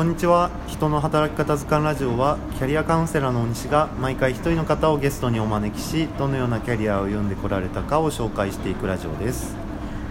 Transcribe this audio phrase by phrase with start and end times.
[0.00, 0.50] こんにちは。
[0.66, 9.54] 人の働き方図鑑ラジオはキャリアカウンセラーの大西が毎回一人の方をゲストにお招きしどのようなキャリアを歩んでこられたかを紹介していくラジオです。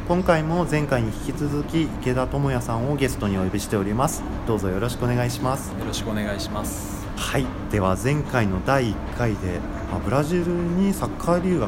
[0.08, 4.22] 今回も前回に引き続き池田智也さんをゲストにお呼びしております。
[4.46, 5.72] どうぞよろしくお願いします。
[5.72, 7.04] よろしくお願いします。
[7.16, 7.48] はい。
[7.72, 9.60] では前回の第1回で
[9.90, 11.64] まあブラジルにサッカー留学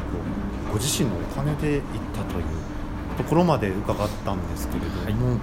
[0.70, 1.82] ご自身のお金で行っ
[2.14, 2.44] たという
[3.18, 5.40] ところまで伺ったんですけれども、はい。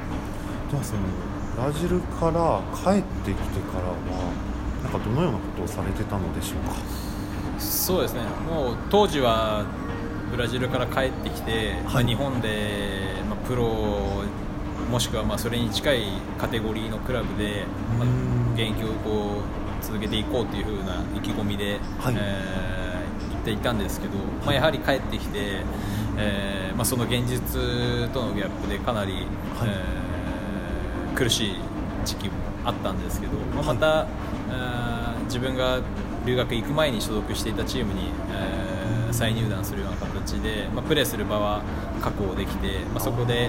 [0.71, 3.95] ではそのブラジルから帰ってきてからは
[4.83, 6.75] なんかどのようなことをされてたのでしょうか？
[7.59, 8.21] そうですね。
[8.49, 9.65] もう当時は
[10.31, 13.65] ブラジルから帰ってきて、まあ日本で、まあ、プロ
[14.89, 16.03] もしくはまあそれに近い
[16.37, 17.65] カテゴリーのクラブで、
[17.97, 18.11] まうん。
[18.11, 19.41] あ、現役をこ
[19.81, 22.15] う続けていこうというふうな意気込みで、はい。
[22.17, 22.79] えー
[23.39, 25.63] 行っていたんですけど、まあ、やはり帰ってきて、
[26.17, 27.39] えーまあ、その現実
[28.11, 30.08] とのギャップでかなり、えー
[31.19, 31.55] 苦しい
[32.05, 34.07] 時期もあったんですけど、まあ、また、
[35.25, 35.79] 自分が
[36.25, 38.69] 留学行く前に所属していたチームに、えー
[39.11, 41.63] 再入団するような形で、まあ、プレーする場は
[41.99, 43.45] 確保できて、まあ、そこで、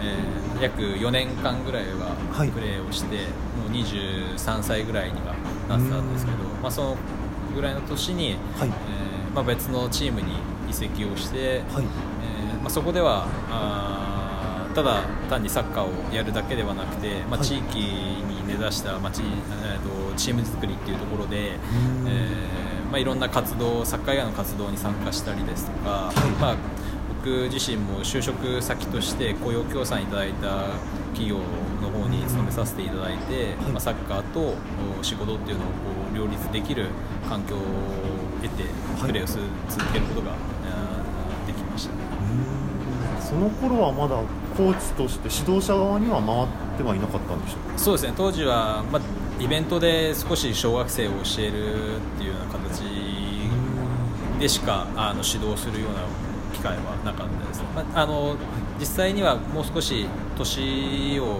[0.00, 2.48] えー約4年間ぐらいははい。
[2.50, 3.16] プレーをして、
[3.58, 5.34] もう23歳ぐらいには
[5.68, 6.96] なってたんですけど、まあ、その
[7.54, 8.68] ぐらいの年に、はい。
[8.68, 10.32] えーまあ、別のチームに
[10.70, 11.84] 移籍をして、はい。
[11.84, 14.11] えーまあ、そこではあー
[14.74, 22.08] ただ単にサッカーをやるだけではなくて、まあ、はい地域に根ざした、まあちえーとチーム作りっていうところで、うん。
[22.08, 26.16] えーまあ、いろんな活動サッカー以外の活動に参加したりですとか、い。
[26.38, 26.56] まあ、
[27.24, 30.66] 僕自身も就職先として雇用協賛いただいた
[31.14, 31.38] 企業
[31.80, 33.72] の方に勤めさせていただいて、はい。
[33.72, 34.56] まあ、サッカーと
[35.00, 35.72] お仕事っていうのをこ
[36.12, 36.88] う両立できる
[37.30, 37.60] 環境を
[38.42, 39.10] 得てはい。
[39.10, 39.38] プレーをす
[39.70, 40.32] 続けることが、
[41.46, 42.02] できましたね。
[43.20, 44.16] その頃はまだ
[44.56, 47.78] コーチとして指導者側には回ってはいなかったんでしょうか？
[47.78, 48.14] そうですね。
[48.16, 49.02] 当時は、まあ、
[49.42, 52.82] イベントで少し小学生を教えるっていうような形
[54.38, 56.00] でしかあの指導するような
[56.52, 57.60] 機会はなかったです。
[57.60, 58.36] ね、まあ、あの
[58.78, 60.06] 実際にはもう少し
[60.36, 61.38] 年を追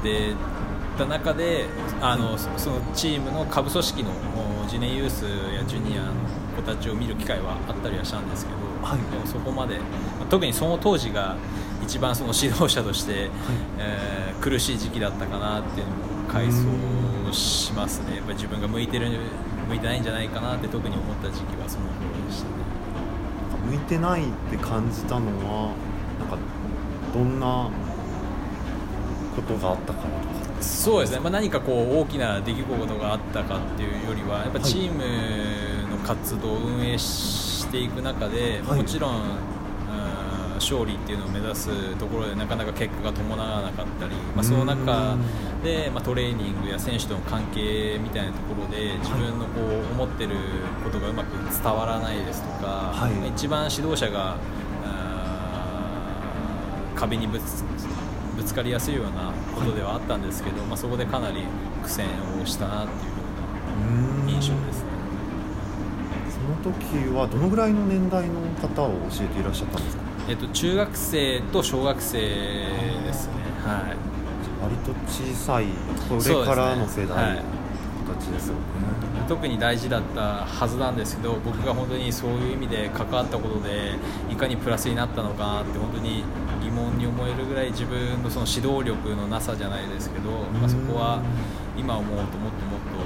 [0.00, 0.34] って
[0.98, 1.66] た中で
[2.00, 4.10] あのそそのチームの下部組織の
[4.64, 6.12] おジュニアユースやジュニアの
[6.56, 8.98] 子たちを見る機会はあったりはしたんですけど、はい。
[9.10, 9.84] でもそこまでま
[10.24, 11.36] あ特にその当時が
[11.82, 13.30] 一番その指導者として、
[13.78, 18.16] えー苦しい時期だったかなっていうのも回想しますね。
[18.16, 19.10] やっぱり自分が向いてる
[19.68, 22.52] 向いてないんじゃないかなって特に思った時期はその頃でしたね。
[23.68, 25.74] 向いてないって感じたのは
[26.18, 26.38] なんか
[27.12, 27.68] どんな
[29.36, 38.78] ことがあったからとかそうですね、まあ、何かこう大きな出来事があったかっていうよりはやっぱはいチームの活動を運営していく中で、はい。
[38.78, 39.22] もちろん
[40.60, 45.16] 勝利っていうのを目指すところでなかなか結果が伴わなかったり、まあ、その中
[45.64, 50.36] で、まあ、トレーニングや選手との関係みたいなところで自分のこう思ってる
[50.84, 53.12] ことがうまく伝わらないですとか、はい。
[53.14, 54.36] まあ一番指導者が
[56.94, 57.64] 壁にぶつ
[58.36, 61.44] ぶつかりやすいようなことではあったんですけど、まあ、そこでかなり
[61.82, 62.06] 苦戦
[62.42, 63.14] をしたなっていうよ
[64.24, 64.90] うな印象ですね。
[66.30, 70.02] その時はどのぐらいの年代の方を教えていらっしゃったんですか？
[70.28, 75.66] えっと、中学生と小学生ですね、はい、割と小さい
[76.08, 77.60] これからの世代はい
[78.10, 78.60] の形ですよね。
[79.28, 83.92] 特に大事だったはずなんですけど僕が本当にそういう意味で関わったことで
[84.28, 86.24] いかにプラスになったのかなって本当に
[86.60, 91.22] 疑問に思えるぐらい自分のその指導力のなさじゃないですけど、まあ、そこは
[91.78, 92.50] 今思うともっともっ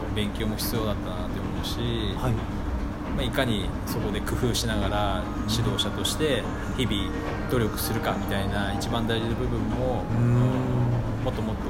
[0.09, 1.79] と勉強も必要だったなって思うし、
[2.17, 2.64] はい
[3.17, 6.43] まあ、いかにそこで工夫しながら指導者として
[6.77, 7.11] 日々
[7.51, 10.05] 努力するかみたいな一番大事な部分も
[11.25, 11.63] もっともっと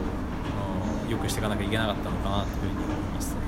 [1.04, 3.40] うん良くしていかなきゃいけなかったのかなというふうに思いますね。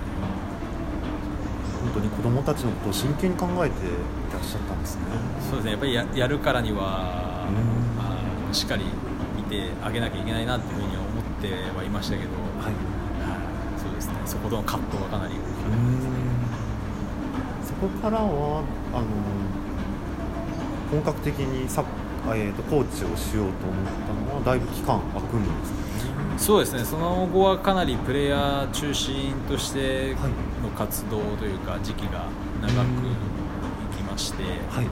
[1.85, 3.89] 本当に子供たちのことを真剣に考えてい
[4.33, 5.03] らっしゃったんですね。
[5.51, 5.71] そうですね。
[5.71, 8.03] やっぱりややるからにはうん。
[8.03, 8.85] あのしっかり
[9.37, 12.31] 見てあげなきゃいけないなっていうふうには思ってはいましたけど、
[12.61, 12.73] はい。
[12.73, 12.75] はい。
[13.81, 14.15] そうですね。
[14.27, 16.26] そことの葛藤がかなりそ
[17.81, 18.63] こからは
[18.93, 19.07] あの
[20.91, 21.85] 本格的にサッ
[22.29, 26.39] えー、とコーチをしようと思ったのはだいぶ期間空くんですかね？
[26.39, 26.85] そうですね。
[26.85, 30.31] その後はかなりプレイヤー中心としてはい
[30.61, 32.27] の活動というか時期が
[32.61, 32.87] 長く
[33.95, 34.49] いきまして、は
[34.83, 34.87] い。
[34.87, 34.91] は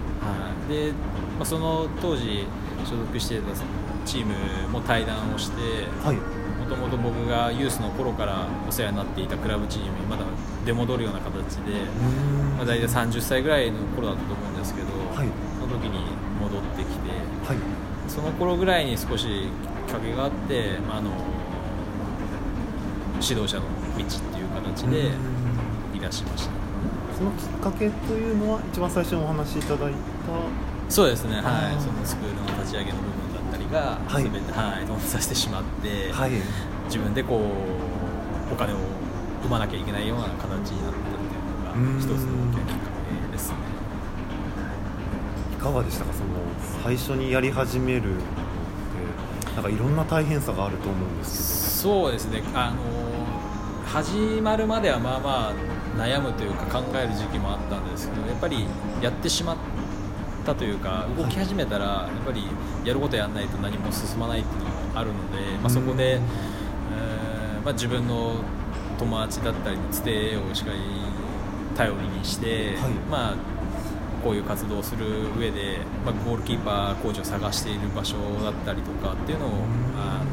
[0.68, 0.72] い。
[0.72, 0.92] で
[1.36, 2.46] まあ、その当時
[2.84, 3.52] 所属していた
[4.06, 5.60] チームも対談をして
[6.04, 6.16] はい。
[6.16, 10.22] もともと僕がユースの頃からお世話になっていたクラブチームにまだ
[10.64, 11.72] 出戻るような形で、
[12.56, 15.28] まあ、大体30歳ぐらいの頃だったと思うんですけど、はい。
[15.60, 16.00] その時に
[16.40, 17.10] 戻ってきて
[17.46, 17.58] はい。
[18.08, 21.10] その頃ぐらいに少しきっかけがあって、まあ、あの
[23.22, 23.64] 指導者の
[23.96, 25.10] 道っていう形で
[25.96, 26.52] いらしました。
[27.16, 29.98] そのきっかけというのは一番最初にお話しいただいた？
[30.92, 31.36] そうですね。
[31.36, 31.80] はい。
[31.80, 34.22] そのスクールの立ち上げの部分だったりがはい。
[34.24, 36.30] 全てはい頓挫させてしまって、はい。
[36.86, 38.76] 自分でこうお金を
[39.44, 42.90] 生まなきゃいけないような形になったっていうのが一つの大きなきっか
[43.28, 43.56] けですね
[45.52, 46.28] いかがでしたかその
[46.82, 48.24] 最初にやり始めるのって
[49.54, 52.42] なんかいろんな大変さがあると思うんですそうですね。
[52.54, 52.76] あの
[53.86, 55.52] 始まるまではまあまあ
[55.96, 58.66] 悩むというか考える時期もあったんですけどやっぱり
[59.02, 59.56] やってしまっ
[60.44, 62.44] たというか動き始めたらやっぱり
[62.84, 68.36] やることやらないと何も進まないっていうのもあるので、まあ、そこで、えーまあ、自分の
[68.98, 70.78] 友達だったりのつてをしっかり
[71.76, 72.90] 頼りにして、はい。
[73.10, 73.34] まあ
[74.22, 75.04] こういう活動をする
[75.38, 79.50] 上で、まあ、ゴールキーパーコーチを探している場所だったりとかっていうのを
[79.98, 80.24] あ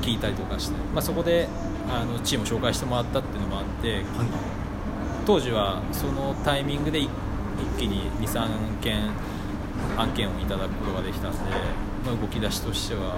[0.00, 1.48] 聞いたりとかして、まあ、そこで
[1.90, 4.04] あのチームを紹介してもらったっていうのもあってはい。
[5.26, 7.10] 当時はそのタイミングで一
[7.62, 9.10] 一気に23件
[9.96, 11.38] 案件をいただくことができたんで、
[12.04, 13.16] まあ、動き出しとしては、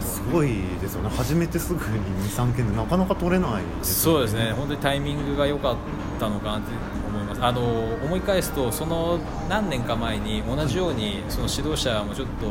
[0.00, 1.10] すごいですよね。
[1.10, 2.00] 始めてすぐに
[2.30, 4.52] 23件でなかなか取れないですよそうですね。
[4.52, 5.76] 本当にタイミングが良かっ
[6.18, 6.72] たのかなって
[7.08, 7.44] 思います。
[7.44, 7.60] あの
[8.04, 9.18] 思い返すとその
[9.48, 12.50] 何年か前に同じようにその指導者もちょっと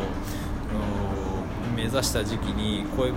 [1.75, 3.12] 目指した時期に声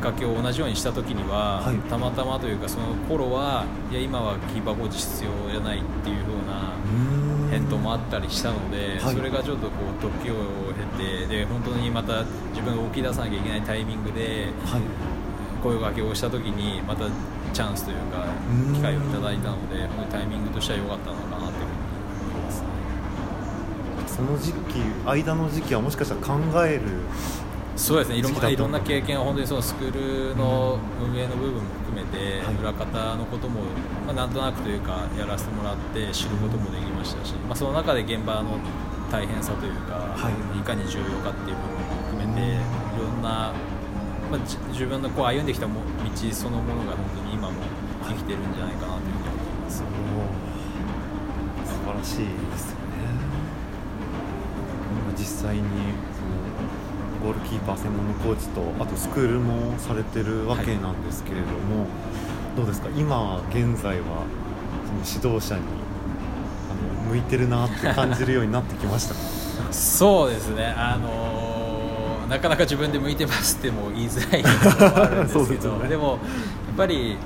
[0.00, 1.76] かけを同じようにした時には、はい。
[1.90, 9.14] たまたまというかその頃はいや今はキーパーコーチ必要じゃないっていう風なうーん返答もあったりしたので、はい。
[9.14, 10.34] それがちょっとこう時を
[10.98, 14.82] 経てで本当にまた自分が動き出さなきゃいけないタイミングではい。
[15.62, 17.06] 声掛けをした時にまた
[17.52, 18.74] チャンスというかうん。
[18.74, 21.52] 機会をいただいたのでタイミングとしては良かったのかなというふうに
[22.34, 22.60] 思います。
[22.60, 22.66] ね
[24.06, 26.80] その時期間の時期はもしかしたら考える
[27.76, 28.16] そうですね。
[28.16, 31.60] いろんないろんな経験を本当にそのスクールの運営の部分も
[32.12, 32.54] て、はい。
[32.56, 33.62] 裏方のことも、
[34.06, 38.58] まあ、なんとなくというかやらせてもらって知ることもできましたし、まあ、その中で現場の
[39.10, 40.58] 大変さというか、はい。
[40.58, 43.52] い、かに重要かっていう部分も含めていろんな、
[44.30, 47.54] まあ、じ自分のこう歩んできたも道そのものが本当に今も
[48.08, 49.84] 生きてるんじゃないかなというふうに思います。
[51.66, 52.86] 素晴らしいですよね。
[55.16, 61.86] 実際にールキーパー専門のコーチとあとスクールもされてるわけなんですけれども、
[62.56, 62.88] どうですか？
[62.96, 64.24] 今現在は
[65.04, 65.62] その指導者に
[66.70, 69.20] あの向いてるなって感じるようになってきましたか？
[69.72, 71.36] そうですね、あのー
[72.26, 74.48] なかなか自分で向いてますっても言いづらいの
[74.90, 75.82] もあるんですけ ですよね。
[75.84, 76.18] どでもやっ
[76.76, 77.16] ぱり、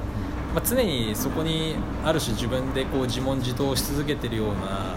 [0.55, 1.75] まあ、常にそこに
[2.05, 4.95] ある種自分でこう自問自答し続けてるような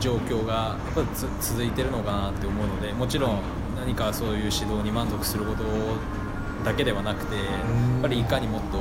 [0.00, 0.52] 状況が
[0.96, 3.38] やっぱつ続いてるのかなって思うのでもちろん
[3.88, 5.64] 何かそういう指導に満足すること
[6.62, 8.76] だけではなくてやっぱりいかにもっと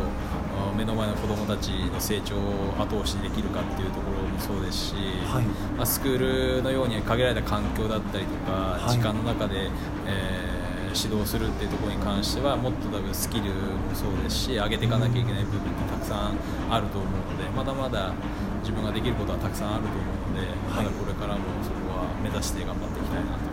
[0.59, 5.45] あ目の前の子どもたちの成長を後押しできるかっていうところもそうですし、はい。
[5.77, 8.91] まあ、スクールのように限られた環境だったりとか、はい。
[8.91, 9.69] 時間の中で、
[10.05, 10.57] えー
[10.97, 16.37] 指導するっていうところに関してはもっと多分スキルもそうですし上げていかなきゃいけない部分ってたくさん
[16.73, 18.13] あると思うのでまだまだ
[18.61, 20.85] 自分ができることはたくさんあると思うので、はい。
[20.85, 23.46] まだこれからもそこは目指して頑張っていきたいなと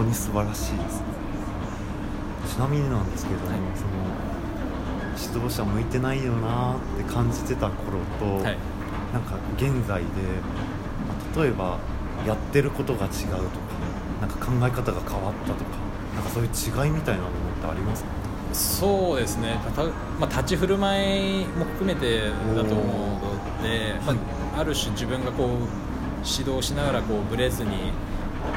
[0.00, 1.02] 当に素晴らしいです。
[2.48, 3.60] ちなみになんですけれども、はい。
[3.76, 8.56] その指導者向いてないよなって感じてた頃と、はい。
[9.12, 10.06] なんか現在で
[11.06, 11.78] まあ例えば
[12.26, 13.44] やってることが違うとか
[14.20, 15.70] なんか考え方が変わったとか
[16.14, 18.10] なんかそういう違いみたいなものってありますか？
[18.52, 19.84] そうですね、た
[20.18, 22.76] まあ、立ち振る舞いも含めてだと思う
[23.58, 24.12] ので、ま
[24.56, 25.48] あ、ある種自分がこう
[26.26, 27.92] 指導しながらこうブレずに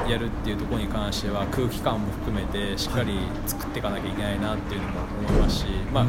[0.10, 6.06] やるっていうところに関しては空気感も含めてしっかり作っていかなきゃいけないなっていうのも思いますし、まあ、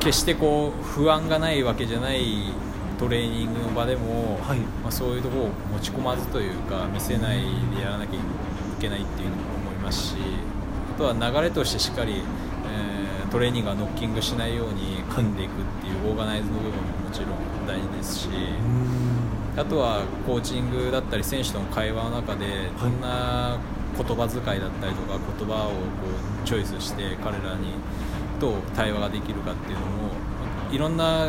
[0.00, 2.52] 決してこう不安がないわけじゃない
[2.98, 4.58] トレーニングの場でも、はい。
[4.58, 7.40] まあ、そういうところを持ち込まずというか見せない
[7.74, 8.22] でやらなきゃい
[8.78, 10.16] けないっていうのも思いますし
[10.94, 12.22] あとは流れとしてしっかり、
[12.72, 18.28] えートレーニングがノッキングしないように組んでいくっていうオーガナイズの部分ももちろん大事ですし。
[19.56, 23.58] あとはコーチングだったり選手との会話の中でどんな
[23.96, 25.74] 言葉遣いだったりとか言葉をこ
[26.44, 27.74] うチョイスして彼らに
[28.38, 30.10] と対話ができるかっていうのも
[30.72, 31.28] いろんな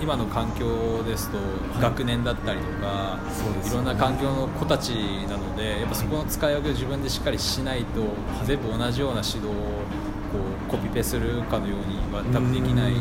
[0.00, 1.38] 今の環境ですと
[1.80, 3.20] 学年だったりとか、
[3.64, 4.90] いろんな環境の子たち
[5.28, 8.02] なのでやっぱそこの使い分けを自分でしっかりしないと
[8.44, 12.94] 全部同じような指導をこうコピペするかのようには多分できない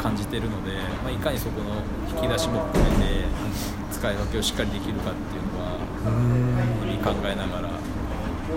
[0.00, 0.72] 感じてるので、
[1.02, 1.70] まあ、いかにそこの
[2.08, 3.24] 引き出しも含めて
[3.92, 8.52] 使い分けをしっかりできるかっていうのはうーん日々考えながらやって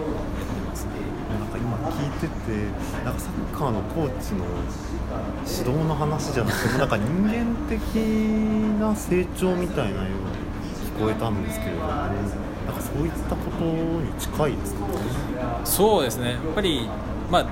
[0.66, 0.92] まですね。
[1.40, 2.32] なんか今聞いてて
[3.04, 4.46] なんかサッカーのコーチの
[5.46, 7.80] 指導の話じゃなくてもなんか人間的
[8.80, 10.16] な成長みたいなように
[11.00, 12.10] 聞こえたんですけれどもなん
[12.74, 14.94] かそういったことに近いですかね？
[15.64, 16.32] そうですね。
[16.32, 16.90] やっぱり
[17.32, 17.46] まあ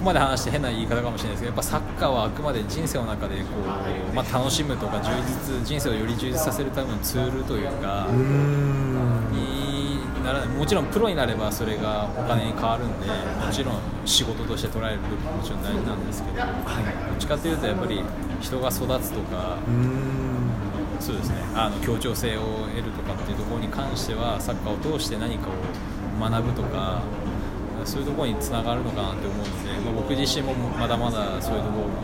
[0.00, 10.48] ここまで話して変な言い方かもしれないですけどやっぱサッカーはあくまで人生の中でこう、まあ、楽しむとか充実人生をより充実させるためのツールというかにならない。
[10.48, 13.74] もちろんプロになればそれがお金に変わるんでもちろん
[14.06, 16.46] 仕事として捉える部分ももちろん大事なんですけどどっ
[17.18, 18.02] ちかというとやっぱり
[18.40, 19.58] 人が育つとか
[20.98, 21.36] そうですね。
[21.54, 22.40] あの協調性を
[22.74, 25.52] 得るとかっていうところに関してはサッカーを通して何かを
[26.30, 27.02] 学ぶとか
[27.84, 32.02] そういうところにつながるのかなって思うので、まあ、僕自身もまだまだそういうところも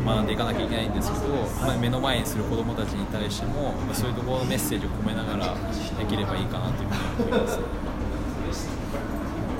[0.00, 1.34] うん学んでいかなきゃいけないんですけど、
[1.66, 5.54] まあ、目の前にする子どもたちに対しても、まあ、そういうところのメッセージを込めながら
[5.98, 7.58] できればいいかなというふうに思います。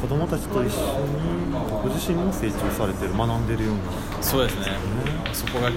[0.00, 4.66] 子供たちと一緒にご自身も成長されてる学んでるようなそうですね、
[5.32, 5.70] そこが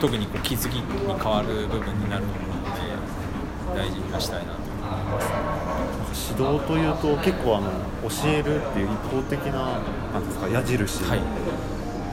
[0.00, 0.82] 特にこう気づきに
[1.20, 4.63] 変わる部分になると思うので大事にはしたいなと。
[6.30, 7.70] 指導というと結構あの
[8.08, 9.78] 教えるっていう一方的な
[10.12, 11.18] なんですか矢印のはい。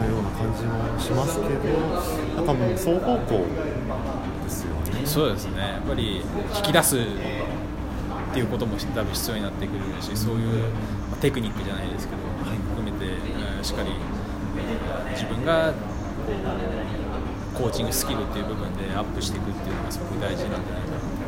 [0.01, 1.53] ような感じもしますけど、
[2.35, 3.45] なんかもう双方向
[4.43, 5.05] ですよね。
[5.05, 5.59] そうですね。
[5.61, 6.23] やっぱり
[6.55, 6.99] 引き出すっ
[8.33, 10.63] ていうことも多分必要になってくるしそういう
[11.11, 12.21] まあテクニックじゃないですけど、
[12.73, 15.75] 含めて、えーしっかり、えー自分がこ
[17.53, 21.20] うコーチングスキルっていう部分でアップしていくっていうのがすごく大事なんじゃないかな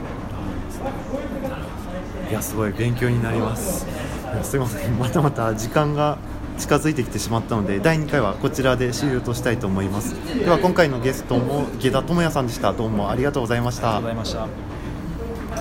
[2.30, 3.86] いやすごい勉強になります。
[4.34, 6.18] いやすいませんまたまた時間が
[6.58, 10.16] 近づいてきてしまったので第2回はこちらで終了としたいと思います。
[10.40, 12.74] では今回のゲストも池田智也さんでした。
[12.74, 14.73] どうもありがとうございましたとうございました。